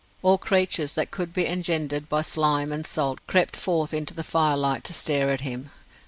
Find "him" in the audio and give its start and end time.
5.41-5.69